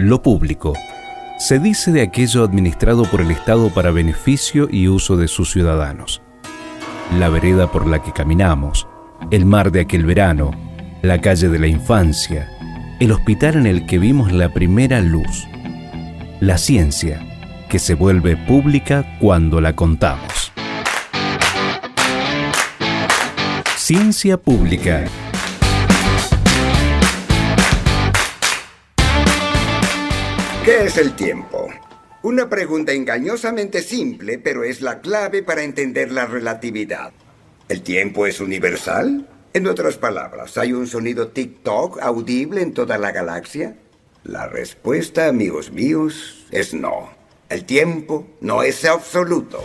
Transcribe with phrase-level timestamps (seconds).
[0.00, 0.72] Lo público
[1.38, 6.22] se dice de aquello administrado por el Estado para beneficio y uso de sus ciudadanos.
[7.18, 8.88] La vereda por la que caminamos,
[9.30, 10.52] el mar de aquel verano,
[11.02, 12.48] la calle de la infancia,
[12.98, 15.46] el hospital en el que vimos la primera luz.
[16.40, 17.20] La ciencia,
[17.68, 20.50] que se vuelve pública cuando la contamos.
[23.76, 25.04] Ciencia pública
[30.70, 31.68] ¿Qué es el tiempo?
[32.22, 37.10] Una pregunta engañosamente simple, pero es la clave para entender la relatividad.
[37.68, 39.28] ¿El tiempo es universal?
[39.52, 43.74] En otras palabras, ¿hay un sonido TikTok audible en toda la galaxia?
[44.22, 47.10] La respuesta, amigos míos, es no.
[47.48, 49.64] El tiempo no es absoluto.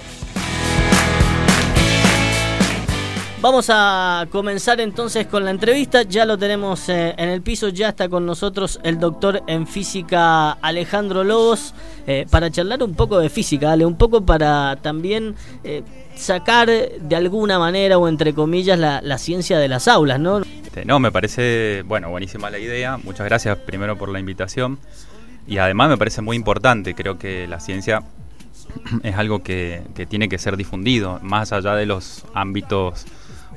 [3.45, 6.02] Vamos a comenzar entonces con la entrevista.
[6.02, 7.70] Ya lo tenemos eh, en el piso.
[7.70, 11.76] Ya está con nosotros el doctor en física Alejandro Lobos
[12.07, 13.85] eh, para charlar un poco de física, ¿vale?
[13.85, 15.84] un poco para también eh,
[16.16, 20.40] sacar de alguna manera o entre comillas la, ciencia de las aulas, ¿no?
[20.40, 22.98] Este, no, me parece, bueno, buenísima la idea.
[22.98, 24.79] Muchas gracias primero por la invitación.
[25.46, 26.96] Y además me parece muy importante.
[26.96, 28.01] Creo que la ciencia
[29.04, 33.05] es algo que, que tiene que ser difundido, más allá de los ámbitos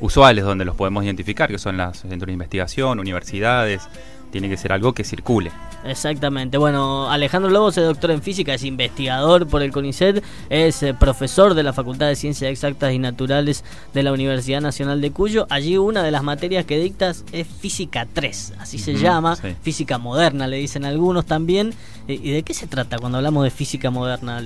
[0.01, 3.89] usuales donde los podemos identificar, que son los centros de investigación, universidades,
[4.31, 5.51] tiene que ser algo que circule.
[5.85, 6.59] Exactamente.
[6.59, 11.55] Bueno, Alejandro Lobos es doctor en física, es investigador por el CONICET, es eh, profesor
[11.55, 15.47] de la Facultad de Ciencias Exactas y Naturales de la Universidad Nacional de Cuyo.
[15.51, 20.47] Allí una de las materias que dictas es física 3, así se llama, física moderna,
[20.47, 21.73] le dicen algunos también.
[22.07, 24.43] ¿Y de qué se trata cuando hablamos de física moderna?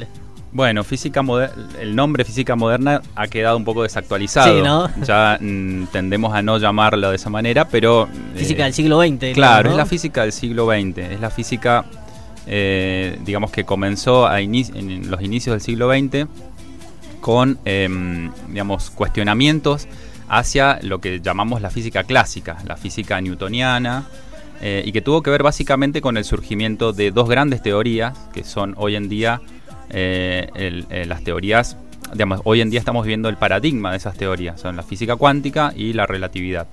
[0.52, 1.24] Bueno, física
[1.80, 4.54] el nombre física moderna ha quedado un poco desactualizado.
[4.54, 4.90] Sí, ¿no?
[5.06, 8.08] Ya mm, tendemos a no llamarlo de esa manera, pero...
[8.36, 9.32] Física del siglo XX.
[9.34, 10.98] Claro, es la física del siglo XX.
[10.98, 11.86] Es la física,
[12.46, 16.26] eh, digamos, que comenzó a en los inicios del siglo XX
[17.20, 19.88] con, em, digamos, cuestionamientos
[20.28, 24.04] hacia lo que llamamos la física clásica, la física newtoniana,
[24.60, 28.44] eh, y que tuvo que ver básicamente con el surgimiento de dos grandes teorías que
[28.44, 29.40] son hoy en día
[29.92, 31.76] eh, eh, las teorías,
[32.12, 35.72] digamos, hoy en día estamos viendo el paradigma de esas teorías, son la física cuántica
[35.76, 36.66] y la relatividad.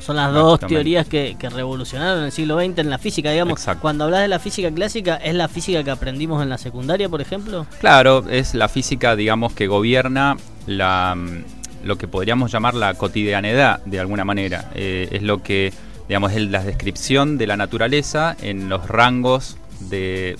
[0.00, 3.64] son las dos teorías que, revolucionaron el siglo XX en la física, digamos.
[3.80, 7.20] Cuando hablas de la física clásica, ¿es la física que aprendimos en la secundaria, por
[7.20, 7.66] ejemplo?
[7.80, 11.44] Claro, es la física, digamos, que gobierna la, mm,
[11.84, 14.70] lo que podríamos llamar la cotidianidad, de alguna manera.
[14.74, 15.72] Eh, es lo que,
[16.08, 20.36] digamos, es la descripción de la naturaleza en los rangos de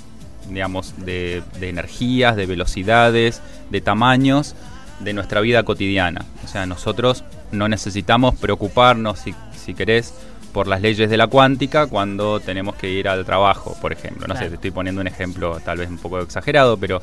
[0.49, 4.55] digamos, de, energías, de velocidades, de tamaños
[5.01, 6.25] de nuestra vida cotidiana.
[6.45, 10.15] O sea, nosotros no necesitamos preocuparnos, si, si querés,
[10.53, 14.27] por las leyes de la cuántica cuando tenemos que ir al trabajo, por ejemplo.
[14.27, 17.01] No sé, te estoy poniendo un ejemplo tal vez un poco exagerado, pero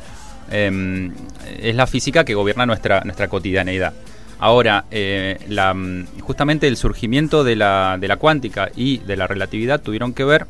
[0.52, 1.14] em,
[1.60, 3.94] es la física que gobierna nuestra, nuestra cotidianeidad.
[4.40, 5.76] Ahora, eh, la,
[6.22, 10.48] justamente el surgimiento de la, de la cuántica y de la relatividad tuvieron que ver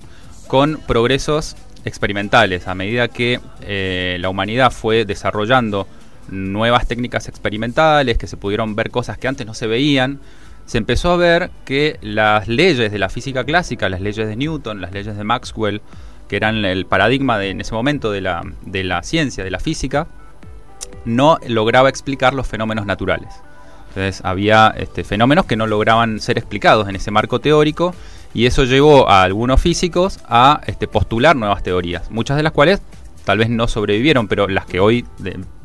[0.47, 2.67] con progresos experimentales.
[2.67, 5.87] A medida que eh, la humanidad fue desarrollando
[6.29, 10.19] nuevas técnicas experimentales, que se pudieron ver cosas que antes no se veían,
[10.65, 14.81] se empezó a ver que las leyes de la física clásica, las leyes de Newton,
[14.81, 15.81] las leyes de Maxwell,
[16.27, 19.59] que eran el paradigma de, en ese momento de la, de la ciencia, de la
[19.59, 20.07] física,
[21.05, 23.29] no lograba explicar los fenómenos naturales.
[23.89, 27.93] Entonces había este, fenómenos que no lograban ser explicados en ese marco teórico
[28.35, 32.81] y eso llevó a algunos físicos a este, postular nuevas teorías, muchas de las cuales
[33.23, 35.05] tal vez no sobrevivieron, pero las que hoy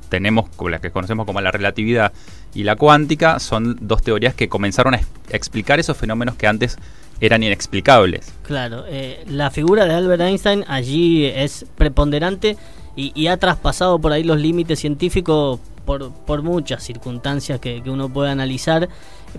[0.09, 2.13] tenemos, las que conocemos como la relatividad
[2.55, 6.79] y la cuántica, son dos teorías que comenzaron a explicar esos fenómenos que antes
[7.21, 8.33] eran inexplicables.
[8.43, 12.57] Claro, eh, la figura de Albert Einstein allí es preponderante
[12.95, 18.09] y, ha traspasado por ahí los límites científicos por, por muchas circunstancias que, que uno
[18.11, 18.89] puede analizar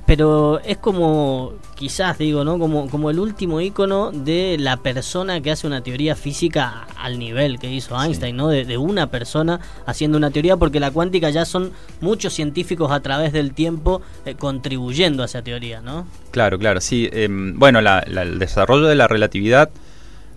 [0.05, 2.57] pero es como, quizás digo, ¿no?
[2.57, 7.59] Como, como el último icono de la persona que hace una teoría física al nivel
[7.59, 8.47] que hizo Einstein, ¿no?
[8.47, 13.33] De, una persona haciendo una teoría, porque la cuántica ya son muchos científicos a través
[13.33, 16.07] del tiempo eh, contribuyendo a esa teoría, ¿no?
[16.31, 17.09] Claro, claro, sí.
[17.11, 19.69] Em, bueno, el desarrollo de la relatividad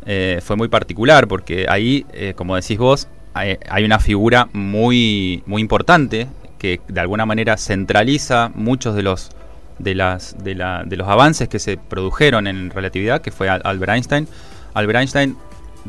[0.05, 5.43] eh, fue muy particular, porque ahí, eh, como decís vos, hay, hay una figura muy,
[5.47, 6.27] muy importante
[6.59, 9.31] que de alguna manera centraliza muchos de los
[9.79, 13.93] de, las, de, la, de los avances que se produjeron en relatividad, que fue Albert
[13.93, 14.29] Einstein.
[14.75, 15.37] Albert Einstein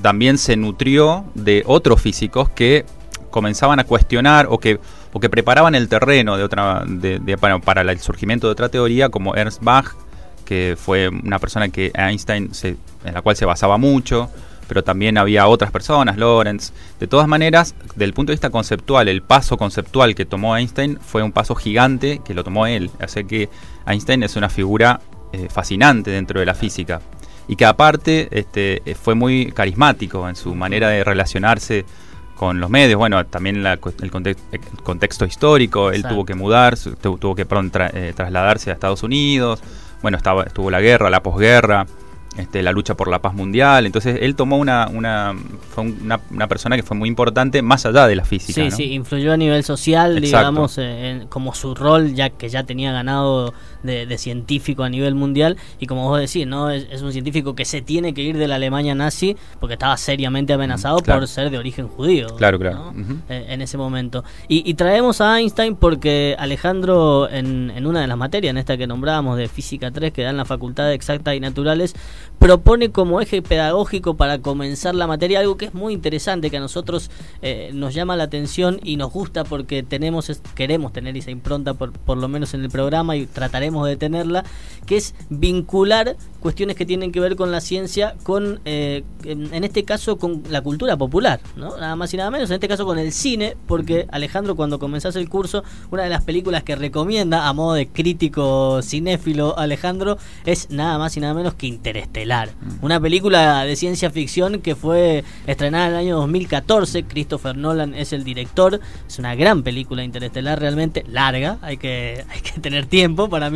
[0.02, 2.86] también se nutrió de otros físicos que
[3.30, 4.80] comenzaban a cuestionar o que,
[5.12, 9.36] o que preparaban el terreno de otra, de, para, el surgimiento de otra teoría, como
[9.36, 9.94] Ernst Bach,
[10.46, 14.30] que fue una persona que Einstein en la cual se basaba mucho.
[14.68, 16.74] Pero también había otras personas, Lawrence.
[17.00, 21.24] De todas maneras, del punto de vista conceptual, el paso conceptual que tomó Einstein fue
[21.24, 22.92] un paso gigante que lo tomó él.
[23.00, 23.50] Así que
[23.86, 25.02] Einstein es una figura
[25.34, 27.02] eh, fascinante dentro de la física.
[27.48, 31.86] Y que aparte este, fue muy carismático en su manera de relacionarse
[32.36, 33.80] con los medios, bueno, también el,
[34.84, 39.62] contexto histórico, él tuvo que mudar, tuvo que pronto eh, trasladarse a Estados Unidos,
[40.02, 41.88] bueno, estaba, estuvo la guerra, la posguerra,
[42.38, 43.86] este, la lucha por la paz mundial.
[43.86, 45.34] Entonces él tomó una, una,
[45.74, 48.70] fue una, una, persona que fue muy importante más allá de la física.
[48.70, 52.92] Sí, sí, influyó a nivel social, digamos, en, como su rol ya que ya tenía
[52.92, 53.54] ganado
[53.86, 55.58] de, científico a nivel mundial.
[55.80, 56.70] Y como vos decís, ¿no?
[56.70, 60.54] Es, un científico que se tiene que ir de la Alemania nazi porque estaba seriamente
[60.54, 62.28] amenazado por ser de origen judío.
[62.38, 62.94] Claro, claro.
[63.30, 64.24] Eh, en ese momento.
[64.48, 68.88] Y, traemos a Einstein porque Alejandro, en, en una de las materias, en esta que
[68.88, 71.96] nombrábamos de Física 3, que da en la Facultad de Exactas y Naturales,
[72.40, 76.60] propone como eje pedagógico para comenzar la materia algo que es muy interesante, que a
[76.60, 77.10] nosotros
[77.42, 81.92] eh, nos llama la atención y nos gusta porque tenemos queremos tener esa impronta por,
[81.92, 84.46] por lo menos en el programa y trataremos de tenerla,
[84.86, 89.84] que es vincular cuestiones que tienen que ver con la ciencia, con eh, en, este
[89.84, 91.76] caso con la cultura popular, ¿no?
[91.76, 95.16] nada más y nada menos, en este caso con el cine, porque Alejandro cuando comenzás
[95.16, 100.70] el curso, una de las películas que recomienda a modo de crítico cinéfilo Alejandro es
[100.70, 102.50] nada más y nada menos que Interestelar
[102.82, 107.04] una película de ciencia ficción que fue estrenada en el año 2014.
[107.06, 108.80] Christopher Nolan es el director.
[109.08, 111.58] Es una gran película interestelar, realmente larga.
[111.62, 113.50] Hay que, hay que tener tiempo para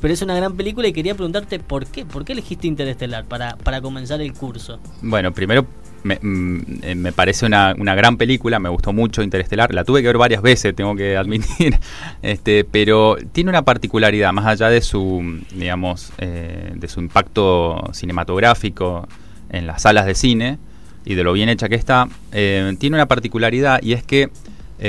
[0.00, 2.04] Pero es una gran película y quería preguntarte por qué.
[2.04, 4.80] ¿Por qué elegiste Interestelar para, para comenzar el curso?
[5.02, 5.66] Bueno, primero
[6.02, 10.00] me, mm, eh, me, parece una, una, gran película, me gustó mucho Interestelar, la tuve
[10.00, 11.78] que ver varias veces, tengo que admitir,
[12.22, 19.06] este, pero tiene una particularidad, más allá de su, digamos, eh, de su impacto cinematográfico
[19.50, 20.58] en las salas de cine
[21.04, 24.30] y de lo bien hecha que está, eh, tiene una particularidad y es que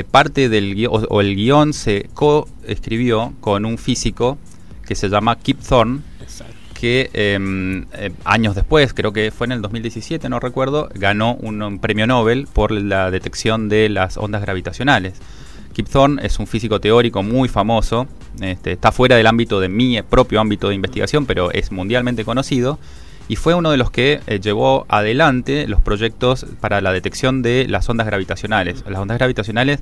[0.09, 4.38] parte del guion, o, el guion se co-escribió con un físico
[4.85, 6.01] que se llama Kip Thorne,
[6.81, 11.79] que em, eh, años después, creo que fue en el 2017, no recuerdo, ganó un,
[11.79, 15.13] premio Nobel por la detección de las ondas gravitacionales.
[15.73, 18.07] Kip Thorne es un físico teórico muy famoso,
[18.41, 22.79] este, está fuera del ámbito de mi propio ámbito de investigación, pero es mundialmente conocido
[23.27, 27.68] y fue uno de los que eh, llevó adelante los proyectos para la detección de
[27.68, 28.83] las ondas gravitacionales.
[28.88, 29.79] Las ondas gravitacionales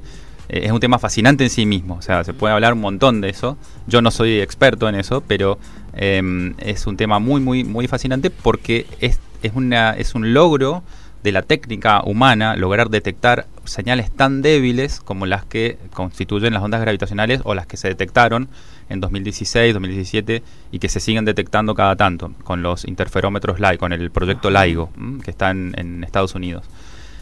[0.49, 3.21] eh, es un tema fascinante en sí mismo, o sea, se puede hablar un montón
[3.21, 3.57] de eso.
[3.87, 5.57] Yo no soy experto en eso, pero
[5.93, 10.83] Em, es un tema muy, muy, muy fascinante porque es, es, una, es un logro
[11.23, 16.79] de la técnica humana lograr detectar señales tan débiles como las que constituyen las ondas
[16.79, 18.47] gravitacionales o las que se detectaron
[18.89, 23.93] en 2016, 2017 y que se siguen detectando cada tanto con los interferómetros LIGO, con
[23.93, 24.89] el proyecto LIGO
[25.23, 26.65] que está en, Estados Unidos.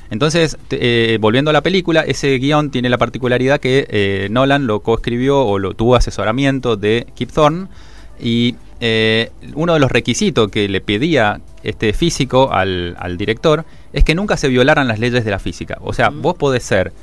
[0.09, 4.79] Entonces, eh, volviendo a la película, ese guion tiene la particularidad que eh, Nolan lo
[4.79, 7.67] coescribió o lo tuvo asesoramiento de Kip Thorne
[8.19, 14.15] y eh, uno de los requisitos que le pedía este físico al, director es que
[14.15, 15.77] nunca se violaran las leyes de la física.
[15.81, 16.93] O sea, vos podés ser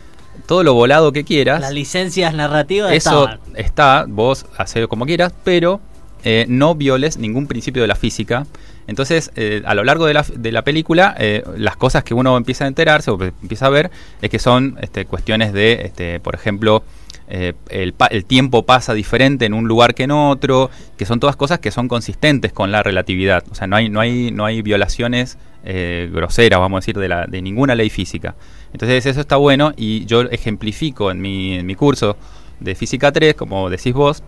[0.47, 1.61] todo lo volado que quieras.
[1.61, 2.93] Las licencias narrativas.
[2.93, 5.81] Eso está, vos haces como quieras, pero
[6.25, 8.47] eh, no violes ningún principio de la física.
[8.87, 11.17] Entonces, eh, a lo largo de la, de la película,
[11.57, 15.07] las cosas que uno empieza a enterarse o empieza a ver es que son este,
[15.07, 16.85] cuestiones de, este, por ejemplo,
[17.27, 21.37] eh, el, el, tiempo pasa diferente en un lugar que en otro, que son todas
[21.37, 23.45] cosas que son consistentes con la relatividad.
[23.51, 27.09] O sea, no hay, no hay, no hay violaciones eh, groseras, vamos a decir, de,
[27.09, 28.35] la, de ninguna ley física.
[28.75, 32.17] Entonces eso está bueno y yo ejemplifico en mi, en mi curso
[32.59, 34.25] de Física 3, como decís vos,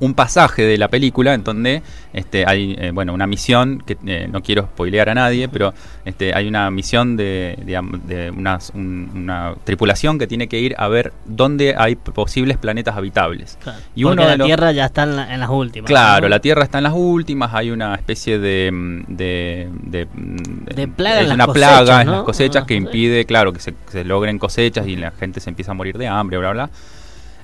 [0.00, 4.28] un pasaje de la película en donde este, hay eh, bueno una misión que eh,
[4.30, 10.26] no quiero spoilear a nadie pero este, hay una misión de, de una, tripulación que
[10.26, 13.58] tiene que ir a ver dónde hay posibles planetas habitables.
[13.94, 16.94] Y uno la Tierra ya está en, las últimas claro la Tierra está en las
[16.94, 18.70] últimas hay una especie de
[19.08, 24.04] de, de, plaga es una plaga en las cosechas que impide claro que se, se
[24.04, 26.70] logren cosechas y la gente se empieza a morir de hambre bla bla.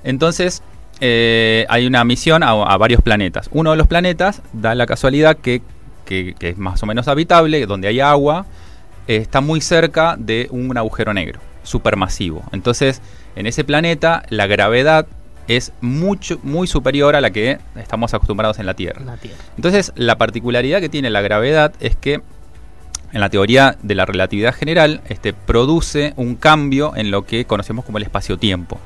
[0.03, 0.61] Entonces
[0.99, 3.49] eh, hay una misión a, varios planetas.
[3.51, 5.61] Uno de los planetas da la casualidad que,
[6.07, 8.45] es más o menos habitable, donde hay agua,
[9.07, 12.43] eh, está muy cerca de un agujero negro, supermasivo.
[12.51, 13.01] Entonces,
[13.35, 15.07] en ese planeta, la gravedad
[15.47, 19.01] es mucho, muy superior a la que estamos acostumbrados en la Tierra.
[19.57, 22.21] Entonces, la particularidad que tiene la gravedad es que
[23.15, 27.85] en la teoría de la relatividad general, este, produce un cambio en lo que conocemos
[27.85, 28.77] como el espacio-tiempo.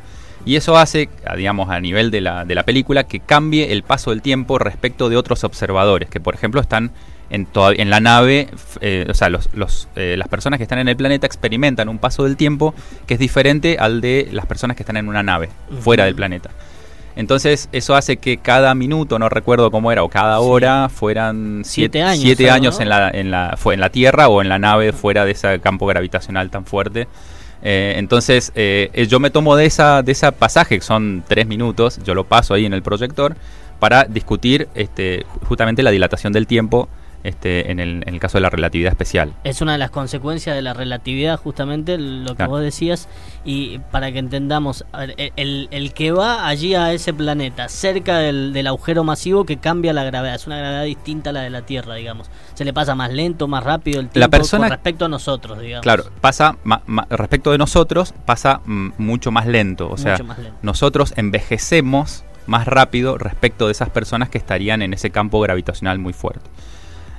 [0.46, 4.12] Y eso hace, digamos, a nivel de la, de la película, que cambie el paso
[4.12, 6.92] del tiempo respecto de otros observadores, que por ejemplo están
[7.30, 8.48] en, en la nave,
[8.82, 9.50] eh, o sea, los,
[9.96, 12.74] eh, las personas que están en el planeta experimentan un paso del tiempo
[13.06, 15.50] que es diferente al de las personas que están en una nave,
[15.82, 16.50] fuera del planeta.
[17.16, 22.02] Entonces, eso hace que cada minuto, no recuerdo cómo era, o cada hora, fueran siete,
[22.02, 25.32] años, en, la, en, la, fue en la Tierra o en la nave fuera de
[25.32, 27.08] ese campo gravitacional tan fuerte.
[27.62, 28.52] Eh, entonces,
[29.08, 32.54] yo me tomo de esa, de ese pasaje, que son tres minutos, yo lo paso
[32.54, 33.36] ahí en el proyector,
[33.80, 36.90] para discutir este, justamente la dilatación del tiempo
[37.24, 39.34] este, en, el, en, el, caso de la relatividad especial.
[39.44, 43.08] Es una de las consecuencias de la relatividad, justamente lo que vos decías,
[43.44, 44.86] y para que entendamos,
[45.36, 49.94] el, el, que va allí a ese planeta, cerca del, del, agujero masivo que cambia
[49.94, 52.30] la gravedad, es una gravedad distinta a la de la Tierra, digamos.
[52.54, 55.60] Se le pasa más lento, más rápido el tiempo la persona, con respecto a nosotros,
[55.60, 55.84] digamos.
[55.84, 56.58] Claro, pasa,
[57.10, 60.18] respecto de nosotros, pasa mucho más lento, o sea,
[60.62, 66.14] nosotros envejecemos más rápido respecto de esas personas que estarían en ese campo gravitacional muy
[66.14, 66.50] fuerte.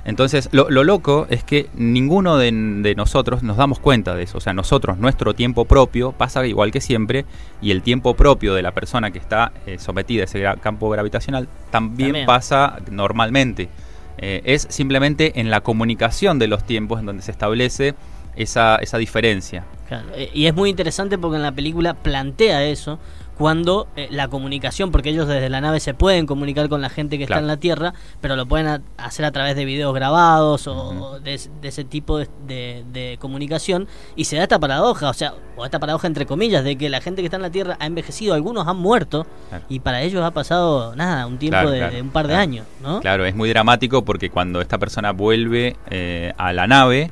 [0.03, 2.51] Entonces, lo, loco es que ninguno de,
[2.95, 4.37] nosotros nos damos cuenta de eso.
[4.37, 7.25] O sea, nosotros, nuestro tiempo propio pasa igual que siempre
[7.61, 11.47] y el tiempo propio de la persona que está eh, sometida a ese campo gravitacional
[11.69, 13.69] también, pasa normalmente.
[14.17, 17.95] Eh, es simplemente en la comunicación de los tiempos en donde se establece
[18.35, 19.65] esa, esa diferencia.
[20.15, 22.99] Eh, y es muy interesante porque en la película plantea eso
[23.37, 27.17] cuando eh, la comunicación, porque ellos desde la nave se pueden comunicar con la gente
[27.17, 31.19] que está en la Tierra, pero lo pueden hacer a través de videos grabados o
[31.19, 36.07] de, ese tipo de, comunicación, y se da esta paradoja, o sea, o esta paradoja
[36.07, 38.77] entre comillas, de que la gente que está en la Tierra ha envejecido, algunos han
[38.77, 39.25] muerto,
[39.69, 42.99] y para ellos ha pasado, nada, un tiempo de, un par de años, ¿no?
[43.01, 47.11] Claro, es muy dramático porque cuando esta persona vuelve eh, a la nave,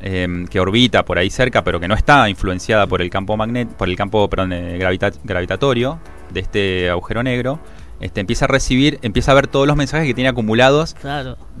[0.00, 3.68] Em, que orbita por ahí cerca, pero que no está influenciada por el campo magnet
[3.68, 4.78] por el campo eh,
[5.24, 5.98] gravitatorio
[6.30, 7.58] de este agujero negro,
[7.98, 10.94] este, empieza a recibir, empieza a ver todos los mensajes que tiene acumulados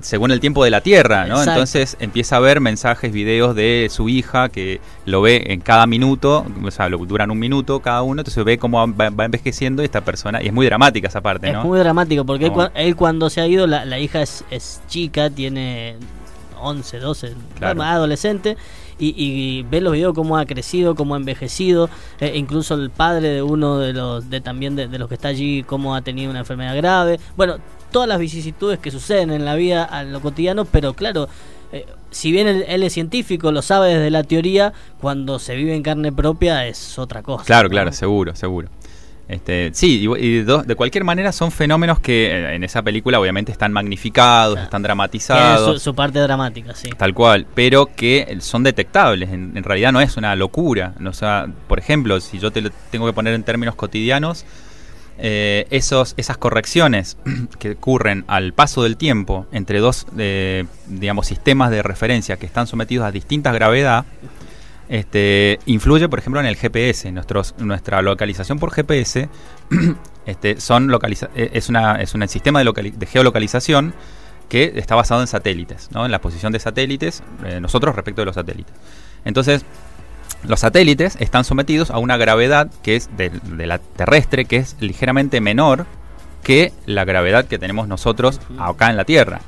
[0.00, 1.42] según el tiempo de la Tierra, ¿no?
[1.42, 6.46] Entonces empieza a ver mensajes, videos de su hija que lo ve en cada minuto,
[6.62, 10.40] o sea, lo, duran un minuto cada uno, entonces ve cómo va, envejeciendo esta persona,
[10.40, 11.62] y es muy dramática esa parte, ¿no?
[11.62, 15.30] Es muy dramático, porque él, cuando se ha ido, la, la hija es, es, chica,
[15.30, 15.96] tiene
[16.60, 18.56] 11, 12, más adolescente,
[18.98, 21.88] y, ve los videos cómo ha crecido, cómo ha envejecido,
[22.20, 25.62] eh, incluso el padre de uno de los de también de, los que está allí,
[25.62, 27.20] cómo ha tenido una enfermedad grave.
[27.36, 27.58] Bueno,
[27.92, 31.28] todas las vicisitudes que suceden en la vida a lo cotidiano, pero claro,
[31.72, 35.82] eh, si bien él, es científico, lo sabe desde la teoría, cuando se vive en
[35.82, 37.44] carne propia es otra cosa.
[37.44, 38.68] Claro, claro, seguro, seguro.
[39.28, 43.72] Este, sí, y, de cualquier manera son fenómenos que eh, en esa película obviamente están
[43.72, 45.82] magnificados, están dramatizados.
[45.82, 46.88] Su, parte dramática, sí.
[46.96, 49.30] Tal cual, pero que son detectables.
[49.30, 50.94] En, realidad no es una locura.
[51.04, 54.46] O sea, por ejemplo, si yo te lo tengo que poner en términos cotidianos,
[55.18, 57.18] eh, esos, esas correcciones
[57.58, 62.66] que ocurren al paso del tiempo entre dos eh, digamos, sistemas de referencia que están
[62.66, 64.06] sometidos a distintas gravedad,
[64.88, 67.12] este, influye, por ejemplo, en el GPS.
[67.58, 69.28] Nuestra localización por GPS
[70.26, 73.94] este, son localiza e, es, una, es un sistema de, geolocalización
[74.48, 78.34] que está basado en satélites, en la posición de satélites, eh, nosotros respecto de los
[78.34, 78.74] satélites.
[79.26, 79.64] Entonces,
[80.42, 85.40] los satélites están sometidos a una gravedad que es de la terrestre, que es ligeramente
[85.40, 85.84] menor
[86.42, 89.40] que la gravedad que tenemos nosotros acá en la Tierra.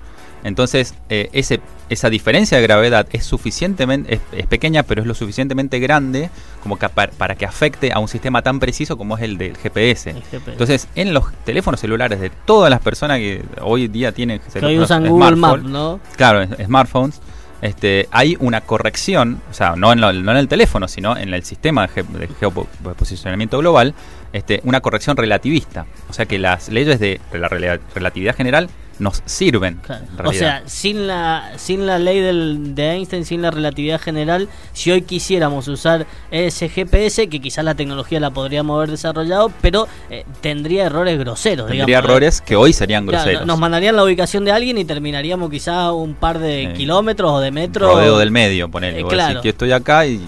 [0.44, 5.78] Entonces, eh, ese, esa diferencia de gravedad es suficientemente, es, pequeña, pero es lo suficientemente
[5.78, 6.30] grande
[6.62, 10.14] como para, que afecte a un sistema tan preciso como es el del GPS.
[10.47, 15.06] Entonces, en los teléfonos celulares de todas las personas que hoy día tienen que usan
[15.06, 16.00] Google Maps, ¿no?
[16.16, 17.20] Claro, smartphones.
[17.62, 21.44] Este, hay una corrección, o sea, no en, no en el teléfono, sino en el
[21.44, 23.94] sistema de, de geoposicionamiento global,
[24.32, 25.87] este, una corrección relativista.
[26.08, 28.68] O sea que las leyes de la relatividad general
[29.00, 29.80] nos sirven.
[30.25, 34.90] O sea, sin la, sin la ley del, de Einstein, sin la relatividad general, si
[34.90, 40.25] hoy quisiéramos usar ese GPS, que quizás la tecnología la podríamos haber desarrollado, pero eh,
[40.40, 41.68] tendría errores groseros.
[41.68, 43.46] Tendría errores que hoy serían groseros.
[43.46, 47.50] nos mandarían la ubicación de alguien y terminaríamos quizás un par de kilómetros o de
[47.50, 47.92] metros.
[47.92, 49.00] Rodeo del medio, ponerle.
[49.00, 49.40] Eh, claro.
[49.40, 50.20] que estoy acá y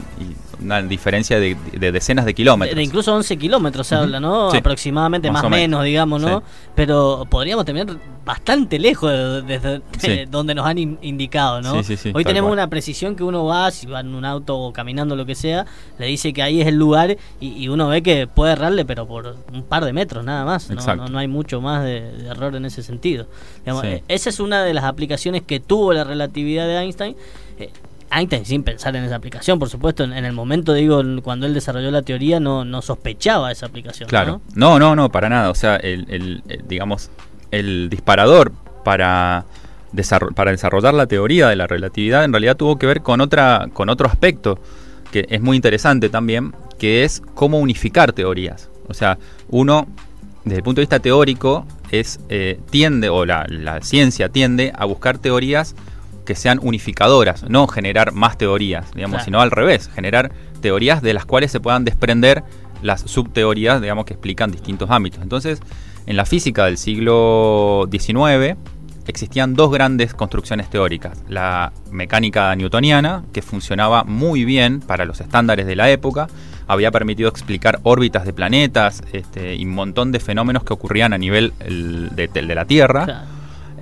[0.62, 1.56] una diferencia de,
[1.92, 2.76] decenas de kilómetros.
[2.76, 4.50] De incluso 11 kilómetros se habla, ¿no?
[4.52, 6.42] Aproximadamente, más o menos, digamos, ¿no?
[6.74, 9.82] Pero podríamos terminar bastante lejos desde
[10.26, 11.80] donde nos han indicado, ¿no?
[12.14, 15.26] Hoy tenemos una precisión que uno va, si va en un auto o caminando, lo
[15.26, 15.66] que sea,
[15.98, 19.36] le dice que ahí es el lugar y, uno ve que puede errarle, pero por
[19.52, 20.68] un par de metros nada más.
[20.70, 23.26] No, no, hay mucho más de, error en ese sentido.
[23.64, 27.16] Eh, esa es una de las aplicaciones que tuvo la relatividad de Einstein.
[27.58, 27.70] Eh,
[28.12, 31.90] Einstein, sin pensar en esa aplicación, por supuesto, en, el momento, digo, cuando él desarrolló
[31.90, 34.08] la teoría, no, no sospechaba esa aplicación.
[34.08, 35.50] Claro, no, no, no, para nada.
[35.50, 37.10] O sea, el, digamos,
[37.50, 38.52] el disparador
[38.84, 39.44] para,
[40.34, 43.88] para desarrollar la teoría de la relatividad en realidad tuvo que ver con, otra, con
[43.88, 44.58] otro aspecto
[45.12, 48.70] que es muy interesante también, que es cómo unificar teorías.
[48.88, 49.18] O sea,
[49.50, 49.86] uno,
[50.44, 53.46] desde el punto de vista teórico, es, eh, tiende, o la,
[53.82, 55.76] ciencia tiende a buscar teorías
[56.24, 61.24] que sean unificadoras, no generar más teorías, digamos, sino al revés, generar teorías de las
[61.24, 62.44] cuales se puedan desprender
[62.82, 65.22] las subteorías, digamos, que explican distintos ámbitos.
[65.22, 65.60] Entonces,
[66.06, 68.56] en la física del siglo XIX,
[69.06, 71.18] existían dos grandes construcciones teóricas.
[71.28, 76.28] La mecánica newtoniana, que funcionaba muy bien para los estándares de la época,
[76.66, 81.18] había permitido explicar órbitas de planetas este, y un montón de fenómenos que ocurrían a
[81.18, 83.26] nivel de, la Tierra.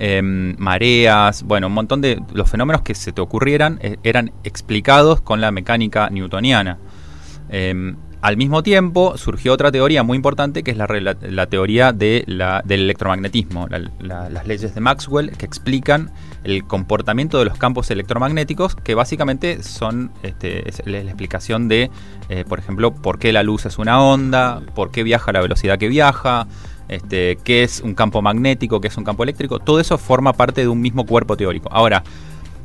[0.02, 5.20] Em, mareas, bueno, un montón de los fenómenos que se te ocurrieran eh, eran explicados
[5.20, 6.78] con la mecánica newtoniana.
[7.50, 10.86] Em, al mismo tiempo surgió otra teoría muy importante que es la,
[11.46, 16.10] teoría de del electromagnetismo, las leyes de Maxwell que explican
[16.44, 21.90] el comportamiento de los campos electromagnéticos que básicamente son este, la, explicación de,
[22.30, 25.40] eh, por ejemplo, por qué la luz es una onda, por qué viaja a la
[25.40, 26.46] velocidad que viaja,
[26.90, 30.60] este, qué es un campo magnético, qué es un campo eléctrico, todo eso forma parte
[30.62, 31.68] de un mismo cuerpo teórico.
[31.72, 32.02] Ahora,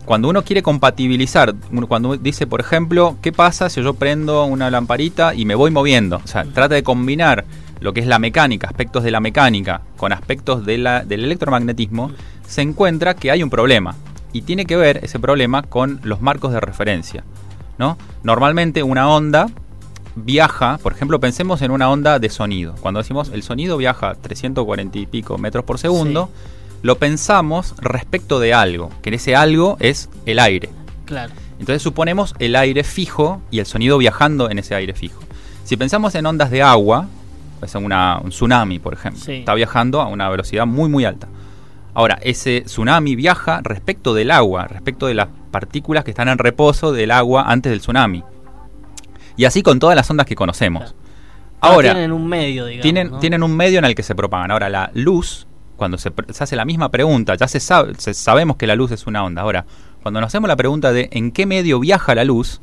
[0.05, 1.55] cuando uno quiere compatibilizar,
[1.87, 6.21] cuando dice, por ejemplo, ¿qué pasa si yo prendo una lamparita y me voy moviendo?
[6.23, 7.45] O sea, trata de combinar
[7.79, 12.11] lo que es la mecánica, aspectos de la mecánica, con aspectos de la, del electromagnetismo,
[12.47, 13.95] se encuentra que hay un problema.
[14.33, 17.23] Y tiene que ver ese problema con los marcos de referencia.
[17.77, 17.97] ¿no?
[18.23, 19.47] Normalmente una onda
[20.15, 22.75] viaja, por ejemplo, pensemos en una onda de sonido.
[22.81, 26.29] Cuando decimos el sonido viaja 340 y pico metros por segundo,
[26.81, 30.69] lo pensamos respecto de algo, que ese algo es el aire.
[31.05, 31.33] Claro.
[31.59, 35.21] Entonces suponemos el aire fijo y el sonido viajando en ese aire fijo.
[35.63, 37.07] Si pensamos en ondas de agua,
[37.59, 37.91] pues un
[38.29, 41.27] tsunami, por ejemplo, está viajando a una velocidad muy muy alta.
[41.93, 46.91] Ahora, ese tsunami viaja respecto del agua, respecto de las partículas que están en reposo
[46.91, 48.23] del agua antes del tsunami.
[49.37, 50.95] Y así con todas las ondas que conocemos.
[51.61, 52.83] Ahora, tienen un medio, digamos.
[52.83, 54.51] Tienen, tienen un medio en el que se propagan.
[54.51, 58.75] Ahora, la luz cuando se, hace la misma pregunta, ya se, sabe, sabemos que la
[58.75, 59.41] luz es una onda.
[59.41, 59.65] Ahora,
[60.01, 62.59] cuando nos hacemos la pregunta de en qué medio viaja la luz,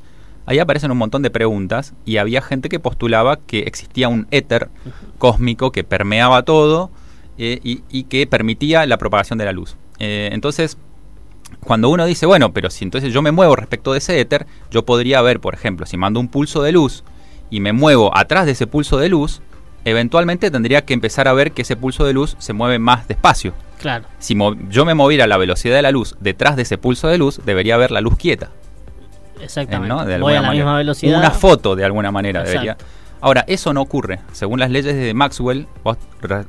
[0.47, 4.69] ahí aparecen un montón de preguntas y había gente que postulaba que existía un éter
[5.19, 6.91] cósmico que permeaba todo
[7.39, 9.77] eh, y, que permitía la propagación de la luz.
[9.99, 10.79] Eh, entonces,
[11.61, 14.85] cuando uno dice, bueno, pero si entonces yo me muevo respecto de ese éter, yo
[14.85, 17.05] podría ver, por ejemplo, si mando un pulso de luz
[17.51, 19.43] y me muevo atrás de ese pulso de luz,
[19.85, 23.53] eventualmente tendría que empezar a ver que ese pulso de luz se mueve más despacio.
[23.81, 24.05] Claro.
[24.19, 24.37] Si
[24.69, 27.41] yo me moviera a la velocidad de la luz detrás de ese pulso de luz,
[27.45, 28.51] debería ver la luz quieta.
[29.41, 30.19] Exactamente.
[30.19, 31.19] Voy a la misma velocidad.
[31.19, 32.77] Una foto de alguna manera debería.
[33.23, 34.19] Ahora, eso no ocurre.
[34.33, 35.97] Según las leyes de Maxwell, vos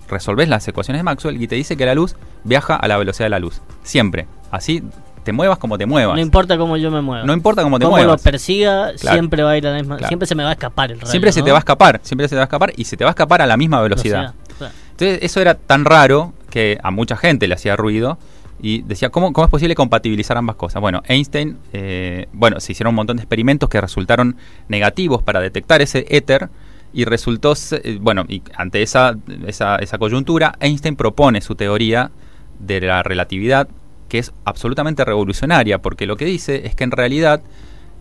[0.09, 3.27] resolvés las ecuaciones de Maxwell y te dice que la luz viaja a la velocidad
[3.27, 3.61] de la luz.
[3.83, 4.25] Siempre.
[4.49, 4.83] Así
[5.23, 6.15] te muevas como te muevas.
[6.15, 7.25] No importa cómo yo me mueva.
[7.25, 8.05] No importa cómo te muevas.
[8.05, 9.99] Como lo persiga, siempre va a ir a la misma.
[10.07, 11.11] Siempre se me va a escapar el rayo.
[11.11, 13.03] Siempre se te va a escapar, siempre se te va a escapar y se te
[13.03, 14.33] va a escapar a la misma velocidad.
[14.59, 18.17] Entonces, eso era tan raro que a mucha gente le hacía ruido
[18.61, 20.81] y decía, ¿cómo, cómo es posible compatibilizar ambas cosas?
[20.81, 24.37] Bueno, Einstein, eh, bueno, se hicieron un montón de experimentos que resultaron
[24.67, 26.49] negativos para detectar ese éter
[26.93, 32.11] y resultó, eh, bueno, y ante esa, esa, esa coyuntura, Einstein propone su teoría
[32.59, 33.67] de la relatividad
[34.07, 37.41] que es absolutamente revolucionaria, porque lo que dice es que en realidad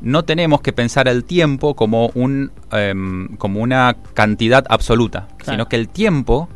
[0.03, 5.77] no tenemos que pensar el tiempo como, un, em, como una cantidad absoluta, sino que
[5.77, 6.49] el tiempo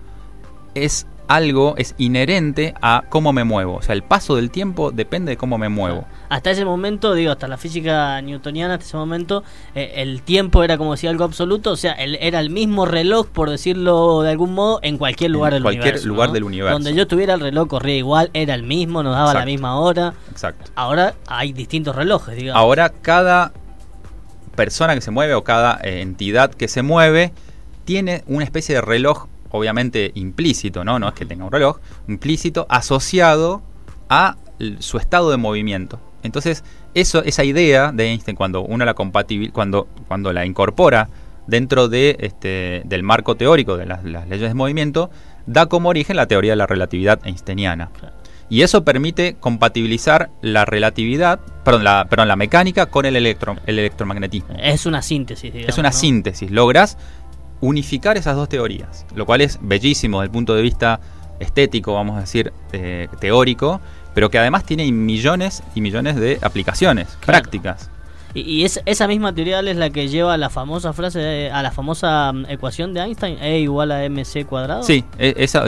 [0.75, 3.77] es algo es inherente a cómo me muevo.
[3.77, 6.05] O sea, el paso del tiempo depende de cómo me muevo.
[6.29, 10.77] Hasta ese momento, digo, hasta la física newtoniana, hasta ese momento, eh, el tiempo era
[10.79, 14.81] como si algo absoluto, o sea, era el mismo reloj, por decirlo de algún modo,
[14.83, 16.09] en cualquier lugar del cualquier universo.
[16.09, 16.73] lugar del universo.
[16.73, 20.15] Donde yo tuviera el reloj corría igual, era el mismo, nos daba la misma hora.
[20.31, 20.71] Exacto.
[20.75, 22.61] Ahora hay distintos relojes, digamos.
[22.61, 23.53] Ahora cada
[24.57, 27.33] persona que se mueve o cada eh, entidad que se mueve
[27.85, 30.99] tiene una especie de reloj obviamente implícito, ¿no?
[30.99, 33.63] No es que tenga un reloj, implícito, asociado
[34.09, 34.37] a
[34.79, 36.01] su estado de movimiento.
[36.23, 36.65] Entonces,
[36.95, 41.09] eso, esa idea de Einstein, cuando uno la compatibil, cuando, cuando la incorpora
[41.47, 45.11] dentro de, este, del marco teórico de las, leyes de movimiento,
[45.47, 47.91] da como origen la teoría de la relatividad einsteiniana.
[48.49, 53.79] Y eso permite compatibilizar la relatividad, perdón, la, perdón, la mecánica con el, electro, el
[53.79, 54.57] electromagnetismo.
[54.59, 56.51] Es una síntesis, digamos, Es una síntesis.
[56.51, 56.97] Logras
[57.67, 61.01] unificar esas dos teorías, lo cual es bellísimo desde el punto de vista
[61.41, 63.81] estético, vamos a decir, eh, teórico,
[64.15, 67.91] pero que además tiene millones y millones de aplicaciones prácticas.
[68.35, 72.33] Y, esa misma teoría es la que lleva a la famosa frase, a la famosa
[72.49, 74.83] ecuación de Einstein, E igual a mc cuadrado.
[74.83, 75.65] Sí, e, esa,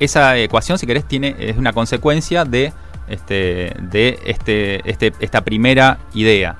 [0.00, 2.72] esa ecuación, si querés, tiene, es una consecuencia de
[3.08, 6.56] este, de este, este, esta primera idea.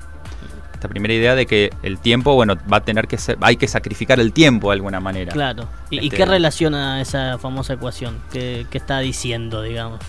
[0.79, 3.67] Esta primera idea de que el tiempo, bueno, va a tener que ser, hay que
[3.67, 5.33] sacrificar el tiempo de alguna manera.
[5.33, 5.65] Claro.
[5.89, 8.19] ¿Y, y Este- qué relaciona esa famosa ecuación?
[8.31, 9.99] ¿Qué, qué está diciendo, digamos?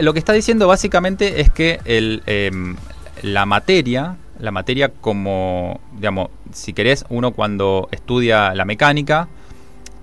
[0.00, 2.76] Lo que está diciendo básicamente es que el, em,
[3.22, 9.26] la materia, la materia como, digamos, si querés, uno cuando estudia la mecánica,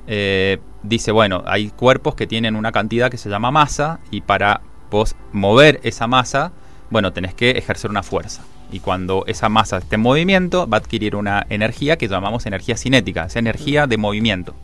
[0.08, 4.60] eh, dice, bueno, hay cuerpos que tienen una cantidad que se llama masa y para
[4.90, 6.52] vos mover esa masa,
[6.90, 8.44] bueno, tenés que ejercer una fuerza.
[8.72, 12.78] Y cuando esa masa esté en movimiento, va a adquirir una energía que llamamos energía
[12.78, 14.56] cinética, es energía de movimiento.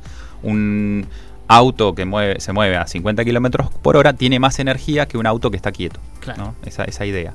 [0.43, 1.07] Un
[1.47, 5.27] auto que mueve, se mueve a 50 kilómetros por hora tiene más energía que un
[5.27, 5.99] auto que está quieto.
[6.19, 6.43] Claro.
[6.43, 6.55] ¿no?
[6.65, 7.33] Esa, esa idea.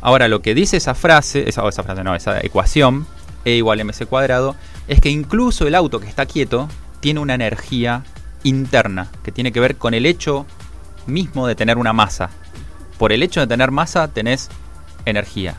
[0.00, 3.06] Ahora, lo que dice esa frase, esa, esa frase no, esa ecuación,
[3.44, 4.56] E igual mc cuadrado,
[4.88, 6.68] es que incluso el auto que está quieto
[7.00, 8.04] tiene una energía
[8.42, 10.46] interna que tiene que ver con el hecho
[11.06, 12.30] mismo de tener una masa.
[12.98, 14.50] Por el hecho de tener masa tenés
[15.04, 15.54] energía.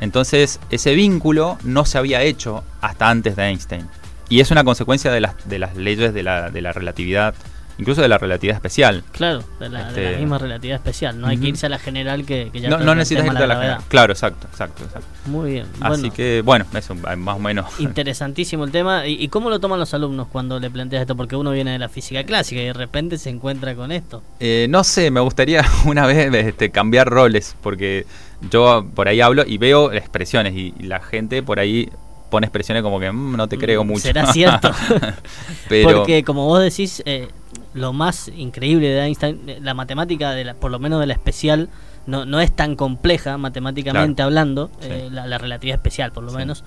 [0.00, 3.88] Entonces, ese vínculo no se había hecho hasta antes de Einstein.
[4.28, 7.34] Y es una consecuencia de las, de las leyes de la, de la relatividad,
[7.78, 9.02] incluso de la relatividad especial.
[9.12, 11.20] Claro, de la, de la Este- misma relatividad especial.
[11.20, 11.48] No hay que Ujú.
[11.50, 13.62] irse a la general que, que ya No, no necesitas irte a la gravedad.
[13.72, 13.88] general.
[13.88, 15.08] Claro, exacto, exacto, exacto.
[15.26, 15.66] Muy bien.
[15.80, 17.66] Así bueno, que, bueno, eso más o menos.
[17.80, 19.06] Interesantísimo el tema.
[19.06, 21.16] ¿Y, y cómo lo toman los alumnos cuando le planteas esto?
[21.16, 24.22] Porque uno viene de la física clásica y de repente se encuentra con esto.
[24.40, 28.06] Eh, no sé, me gustaría una vez este, cambiar roles, porque
[28.50, 31.88] yo por ahí hablo y veo expresiones y, y la gente por ahí
[32.30, 34.02] pone expresiones como que "Mm, no te creo Mm, mucho.
[34.02, 34.70] ¿será cierto?
[35.68, 37.28] Pero Porque como vos decís, eh,
[37.76, 41.12] lo más increíble de Einstein, eh, la matemática, de la, por lo menos de la
[41.12, 41.68] especial,
[42.06, 44.26] no, no es tan compleja matemáticamente Claro.
[44.28, 44.88] hablando, Sí.
[44.90, 46.36] eh, la, la relatividad especial por lo Sí.
[46.36, 46.64] menos,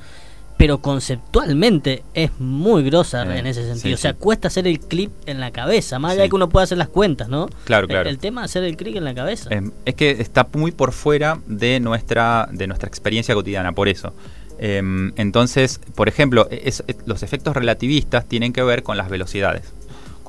[0.58, 3.95] pero conceptualmente es muy grosa Eh, en ese sí, sentido.
[3.95, 6.63] o sea, cuesta hacer el clip en la cabeza, más allá de que uno pueda
[6.65, 7.48] hacer las cuentas, ¿no?
[7.65, 8.10] Claro, El- claro.
[8.10, 9.50] El, tema de hacer el clic en la cabeza.
[9.54, 14.13] Eh, es que está muy por fuera de nuestra, de nuestra experiencia cotidiana, por eso.
[14.62, 19.74] Em, entonces, por ejemplo, es- es- los efectos relativistas tienen que ver con las velocidades,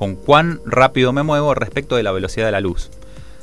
[0.01, 2.89] con cuán rápido me muevo respecto de la velocidad de la luz.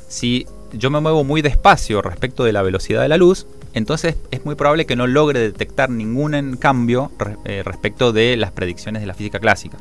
[0.09, 4.43] Si yo me muevo muy despacio respecto de la velocidad de la luz, entonces es
[4.43, 7.13] muy probable que no logre detectar ningún cambio
[7.45, 9.77] eh, respecto de las predicciones de la física clásica.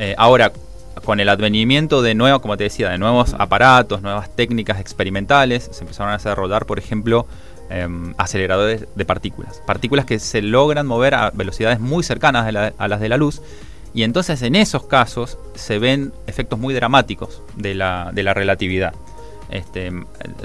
[0.00, 0.50] Eh, ahora,
[1.04, 5.82] con el advenimiento de nuevos, como te decía, de nuevos aparatos, nuevas técnicas experimentales, se
[5.82, 7.28] empezaron a desarrollar, por ejemplo,
[7.70, 9.62] em, aceleradores de partículas.
[9.64, 13.42] Partículas que se logran mover a velocidades muy cercanas a las de la luz.
[13.94, 18.92] Y entonces en esos casos se ven efectos muy dramáticos de la, de la relatividad.
[19.50, 19.90] Este,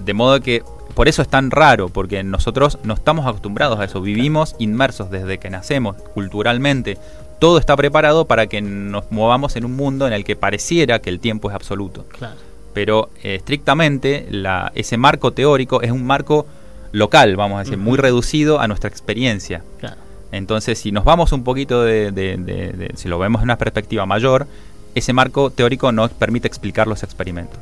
[0.01, 0.63] de modo que
[0.95, 5.39] por eso es tan raro, porque nosotros no estamos acostumbrados a eso, vivimos inmersos desde
[5.39, 6.97] que nacemos culturalmente.
[7.39, 11.09] Todo está preparado para que nos movamos en un mundo en el que pareciera que
[11.09, 12.05] el tiempo es absoluto.
[12.17, 12.35] Claro.
[12.73, 16.45] Pero eh, estrictamente la- ese marco teórico es un marco
[16.93, 19.63] local, vamos a decir, muy reducido a nuestra experiencia.
[19.79, 19.97] Claro.
[20.33, 24.47] Entonces, si nos vamos un poquito de, si lo vemos en una perspectiva mayor,
[24.95, 27.59] ese marco teórico nos permite explicar los experimentos.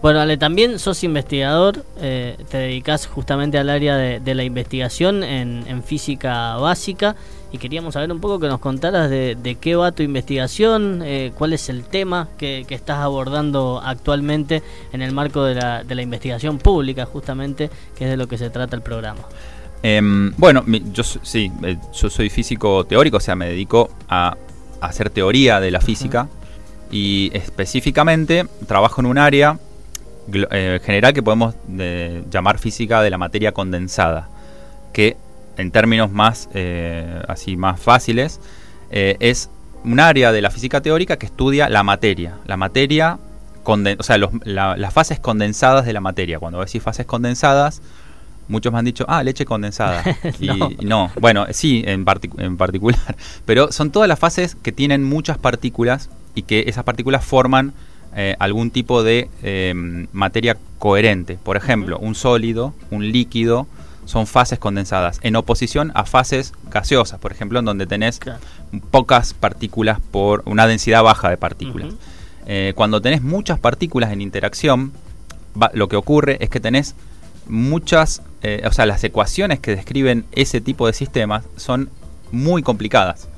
[0.00, 5.64] Bueno, Ale, también sos investigador, eh, te dedicas justamente al área de, la investigación en,
[5.66, 7.16] en física básica
[7.52, 11.32] y queríamos saber un poco que nos contaras de, de qué va tu investigación, eh,
[11.36, 15.94] cuál es el tema que, que estás abordando actualmente en el marco de la, de
[15.94, 19.22] la investigación pública, justamente, que es de lo que se trata el programa.
[19.86, 24.34] Em, bueno, mi- yo sí, eh, yo soy físico teórico, o sea, me dedico a,
[24.80, 26.26] hacer teoría de la física.
[26.90, 29.58] Y específicamente trabajo en un área
[30.32, 34.28] eh, general que podemos eh, llamar física de la materia condensada,
[34.94, 35.16] que
[35.58, 38.40] en términos más eh, así más fáciles
[38.90, 39.50] eh, es
[39.84, 43.18] un área de la física teórica que estudia la materia, la materia
[43.64, 46.38] o sea, los- la- las fases condensadas de la materia.
[46.38, 47.80] Cuando decís fases condensadas,
[48.48, 50.02] muchos me han dicho, ah, leche condensada.
[50.40, 50.70] y, No.
[50.78, 52.04] y no, bueno, sí, en,
[52.38, 53.16] en particular.
[53.46, 57.72] Pero son todas las fases que tienen muchas partículas y que esas partículas forman
[58.16, 61.38] eh, algún tipo de eh, materia coherente.
[61.42, 63.66] Por ejemplo, un sólido, un líquido,
[64.04, 68.38] son fases condensadas, en oposición a fases gaseosas, por ejemplo, en donde tenés Claro.
[68.90, 71.94] pocas partículas por una densidad baja de partículas.
[72.46, 74.92] Eh, cuando tenés muchas partículas en interacción,
[75.60, 76.94] va- lo que ocurre es que tenés
[77.48, 81.90] muchas, eh, o sea, las ecuaciones que describen ese tipo de sistemas son
[82.32, 83.28] muy complicadas.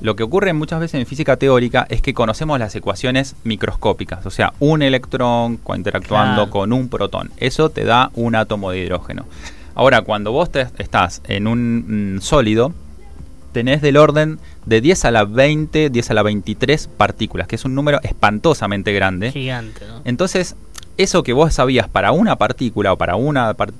[0.00, 4.30] Lo que ocurre muchas veces en física teórica es que conocemos las ecuaciones microscópicas, o
[4.30, 6.50] sea, un electrón interactuando Claro.
[6.50, 7.30] con un protón.
[7.38, 9.24] Eso te da un átomo de hidrógeno.
[9.74, 12.72] Ahora, cuando vos te- estás en un mm, sólido,
[13.52, 17.64] tenés del orden de 10 a la 20, 10 a la 23 partículas, que es
[17.64, 19.32] un número espantosamente grande.
[19.32, 20.02] Gigante, ¿no?
[20.04, 20.54] Entonces,
[20.98, 23.36] eso que vos sabías para una partícula o para un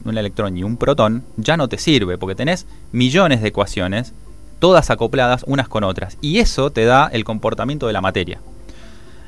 [0.06, 4.14] electrón y un protón ya no te sirve porque tenés millones de ecuaciones,
[4.60, 6.16] todas acopladas unas con otras.
[6.20, 8.40] Y eso te da el comportamiento de la materia.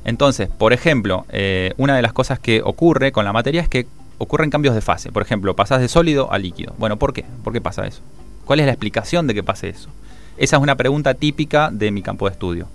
[0.04, 3.86] Entonces, por ejemplo, eh, una de las cosas que ocurre con la materia es que
[4.18, 5.10] ocurren cambios de fase.
[5.10, 6.74] Por ejemplo, pasas de sólido a líquido.
[6.78, 7.24] Bueno, ¿por qué?
[7.42, 8.02] ¿Por qué pasa eso?
[8.44, 9.88] ¿Cuál es la explicación de que pase eso?
[10.36, 12.68] Esa es una pregunta típica de mi campo de estudio.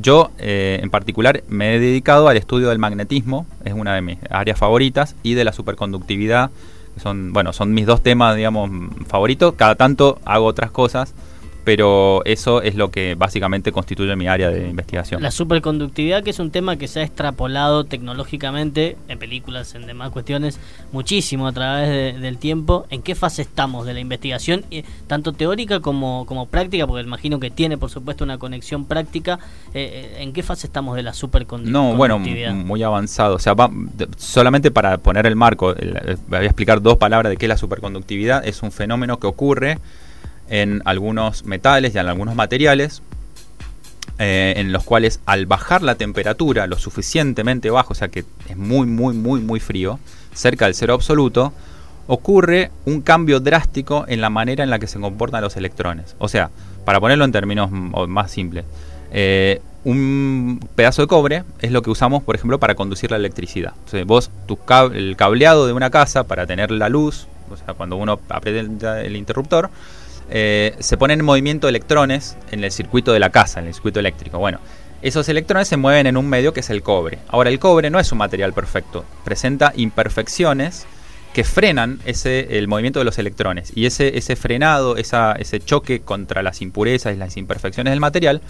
[0.00, 4.18] Yo, eh, en particular, me he dedicado al estudio del magnetismo, es una de mis
[4.30, 6.50] áreas favoritas, y de la superconductividad,
[6.94, 8.70] que son, bueno, son mis dos temas, digamos,
[9.06, 9.54] favoritos.
[9.54, 11.14] Cada tanto hago otras cosas,
[11.68, 15.20] pero eso es lo que básicamente constituye mi área de investigación.
[15.20, 20.08] La superconductividad, que es un tema que se ha extrapolado tecnológicamente en películas, en demás
[20.08, 20.58] cuestiones,
[20.92, 22.86] muchísimo a través del tiempo.
[22.88, 26.86] ¿En qué fase estamos de la investigación, eh, tanto teórica como, como práctica?
[26.86, 29.38] Porque imagino que tiene, por supuesto, una conexión práctica.
[29.74, 31.90] Eh, eh, ¿En qué fase estamos de la superconductividad?
[31.90, 33.34] No, bueno, muy avanzado.
[33.34, 33.54] O sea,
[34.16, 35.74] solamente para poner el marco,
[36.28, 38.46] voy a explicar dos palabras de qué es la superconductividad.
[38.46, 39.76] Es un fenómeno que ocurre
[40.48, 43.02] en algunos metales y en algunos materiales,
[44.18, 48.56] eh, en los cuales al bajar la temperatura lo suficientemente bajo, o sea que es
[48.56, 49.98] muy, muy, muy, muy frío,
[50.34, 51.52] cerca del cero absoluto,
[52.08, 56.16] ocurre un cambio drástico en la manera en la que se comportan los electrones.
[56.18, 56.50] O sea,
[56.84, 58.64] para ponerlo en términos más simples,
[59.12, 63.74] eh, un pedazo de cobre es lo que usamos, por ejemplo, para conducir la electricidad.
[64.06, 64.58] Vos, tu
[64.92, 69.16] el cableado de una casa para tener la luz, o sea, cuando uno aprieta el
[69.16, 69.70] interruptor,
[70.30, 74.00] eh, se ponen en movimiento electrones en el circuito de la casa, en el circuito
[74.00, 74.38] eléctrico.
[74.38, 74.60] Bueno,
[75.00, 77.18] esos electrones se mueven en un medio que es el cobre.
[77.28, 80.86] Ahora, el cobre no es un material perfecto, presenta imperfecciones
[81.32, 83.72] que frenan ese, el movimiento de los electrones.
[83.74, 88.42] Y ese, ese frenado, ese choque contra las impurezas y las imperfecciones del material,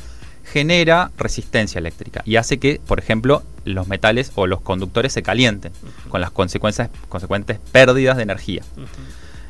[0.53, 5.73] genera resistencia eléctrica y hace que, por ejemplo, los metales o los conductores se calienten,
[6.09, 8.63] con las consecuencias, consecuentes pérdidas de energía.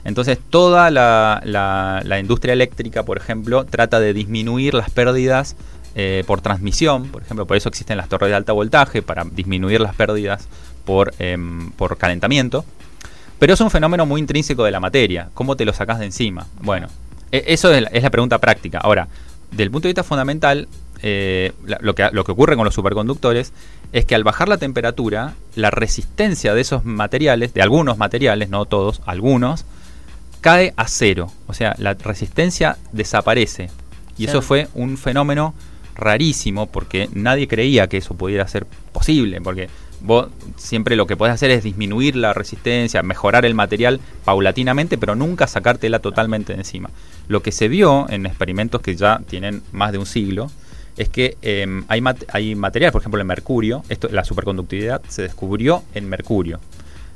[0.04, 5.56] Entonces toda la, industria eléctrica, por ejemplo, trata de disminuir las pérdidas
[5.94, 9.80] eh, por transmisión, por ejemplo, por eso existen las torres de alta voltaje, para disminuir
[9.80, 10.48] las pérdidas
[10.84, 12.64] por, em, por calentamiento.
[13.38, 15.28] Pero es un fenómeno muy intrínseco de la materia.
[15.34, 16.46] ¿Cómo te lo sacas de encima?
[16.60, 16.88] Bueno,
[17.30, 18.78] e, eso es la, pregunta práctica.
[18.78, 19.08] Ahora,
[19.50, 20.68] del punto de vista fundamental,
[21.02, 23.52] eh, lo, que, lo que ocurre con los superconductores
[23.92, 28.64] es que al bajar la temperatura, la resistencia de esos materiales, de algunos materiales, no
[28.66, 29.64] todos, algunos,
[30.40, 31.30] cae a cero.
[31.46, 33.70] O sea, la resistencia desaparece.
[34.16, 35.54] Y eso fue un fenómeno
[35.94, 39.40] rarísimo porque nadie creía que eso pudiera ser posible.
[39.40, 39.68] Porque
[40.00, 45.14] vos siempre lo que podés hacer es disminuir la resistencia, mejorar el material paulatinamente, pero
[45.14, 46.90] nunca sacártela totalmente de encima.
[47.28, 50.50] Lo que se vio en experimentos que ya tienen más de un siglo
[50.96, 55.84] es que em, hay, hay material, por ejemplo, el mercurio, esto, la superconductividad se descubrió
[55.94, 56.58] en mercurio.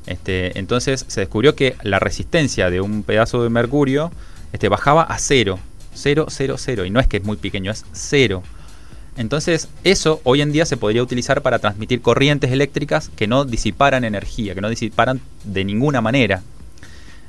[0.06, 4.10] Este, entonces se descubrió que la resistencia de un pedazo de mercurio
[4.52, 5.58] este, bajaba a cero,
[5.94, 8.42] cero, cero, cero, y no es que es muy pequeño, es cero.
[9.16, 14.04] Entonces eso hoy en día se podría utilizar para transmitir corrientes eléctricas que no disiparan
[14.04, 16.42] energía, que no disiparan de ninguna manera.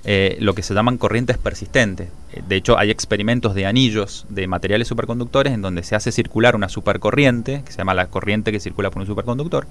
[0.05, 2.09] Eh, lo que se llaman corrientes persistentes.
[2.33, 6.57] Eh, de hecho, hay experimentos de anillos de materiales superconductores en donde se hace circular
[6.57, 9.65] una supercorriente, que se llama la corriente que circula por un superconductor,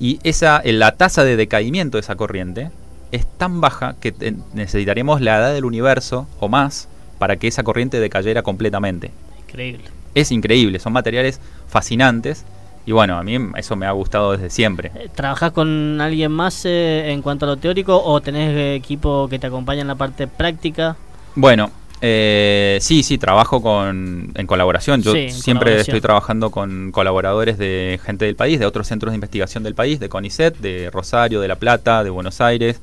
[0.00, 2.70] y esa, la tasa de decaimiento de esa corriente
[3.12, 4.14] es tan baja que
[4.54, 9.10] necesitaríamos la edad del universo o más para que esa corriente decayera completamente.
[9.46, 9.84] Increíble.
[10.14, 12.46] Es increíble, son materiales fascinantes
[12.86, 14.90] y bueno, a mí eso me ha gustado desde siempre.
[14.94, 19.38] Eh, ¿Trabajás con alguien más eh, en cuanto a lo teórico o tenés equipo que
[19.38, 20.96] te acompaña en la parte práctica?
[21.34, 25.02] Bueno, eh, sí, sí, trabajo con, en colaboración.
[25.02, 29.62] Yo siempre estoy trabajando con colaboradores de gente del país, de otros centros de investigación
[29.62, 32.80] del país, de CONICET, de Rosario, de La Plata, de Buenos Aires,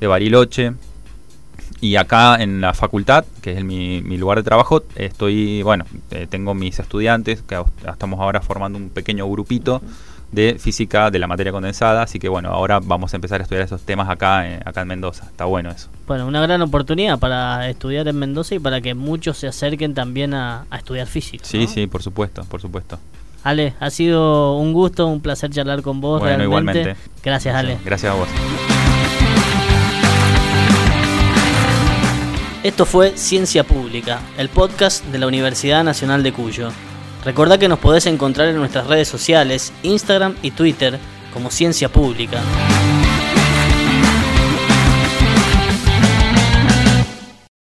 [0.00, 0.72] de Bariloche.
[1.80, 6.26] Y acá en la facultad, que es mi, mi lugar de trabajo, estoy, bueno, eh,
[6.28, 9.80] tengo mis estudiantes, que estamos ahora formando un pequeño grupito
[10.32, 13.64] de física de la materia condensada, así que bueno, ahora vamos a empezar a estudiar
[13.64, 15.88] esos temas acá, eh, acá en Mendoza, está bueno eso.
[16.06, 20.34] Bueno, una gran oportunidad para estudiar en Mendoza y para que muchos se acerquen también
[20.34, 21.44] a, estudiar física.
[21.44, 22.98] Sí, sí, por supuesto, por supuesto.
[23.44, 26.20] Ale, ha sido un gusto, un placer charlar con vos.
[26.20, 26.96] Bueno, igualmente.
[27.22, 27.78] Gracias, Ale.
[27.84, 28.28] Gracias a vos.
[32.64, 36.70] Esto fue Ciencia Pública, el podcast de la Universidad Nacional de Cuyo.
[37.24, 40.98] Recordá que nos podés encontrar en nuestras redes sociales, Instagram y Twitter,
[41.32, 42.40] como Ciencia Pública.